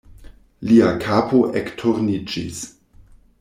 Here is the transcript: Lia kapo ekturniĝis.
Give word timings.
Lia 0.69 0.87
kapo 1.03 1.41
ekturniĝis. 1.61 2.65